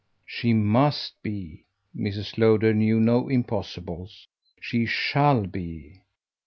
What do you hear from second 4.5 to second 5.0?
"She